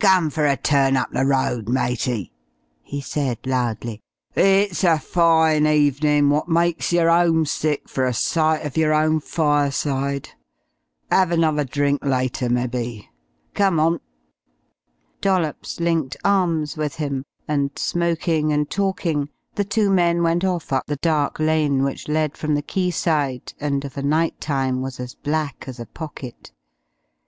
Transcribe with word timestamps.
"Come 0.00 0.30
fer 0.30 0.46
a 0.46 0.56
turn 0.56 0.96
up 0.96 1.12
the 1.12 1.24
road, 1.24 1.68
matey," 1.68 2.32
he 2.82 3.00
said 3.00 3.38
loudly. 3.46 4.02
"It's 4.34 4.82
a 4.82 4.98
fine 4.98 5.64
evenin' 5.64 6.28
wot 6.28 6.48
mykes 6.48 6.90
yer 6.92 7.08
'omesick 7.08 7.88
fer 7.88 8.04
a 8.04 8.12
sight 8.12 8.66
uf 8.66 8.76
yer 8.76 8.92
own 8.92 9.20
fireside. 9.20 10.30
'Ave 11.12 11.32
another 11.32 11.62
drink 11.62 12.04
later, 12.04 12.48
mebbe. 12.50 13.04
Come 13.54 13.78
on." 13.78 14.00
Dollops 15.20 15.78
linked 15.78 16.16
arms 16.24 16.76
with 16.76 16.96
him, 16.96 17.24
and, 17.46 17.70
smoking 17.78 18.52
and 18.52 18.68
talking, 18.68 19.28
the 19.54 19.62
two 19.62 19.88
men 19.88 20.20
went 20.24 20.42
off 20.42 20.72
up 20.72 20.86
the 20.86 20.96
dark 20.96 21.38
lane 21.38 21.84
which 21.84 22.08
led 22.08 22.36
from 22.36 22.56
the 22.56 22.60
quayside, 22.62 23.52
and 23.60 23.84
of 23.84 23.96
a 23.96 24.02
night 24.02 24.40
time 24.40 24.82
was 24.82 24.98
as 24.98 25.14
black 25.14 25.66
as 25.68 25.78
a 25.78 25.86
pocket. 25.86 26.50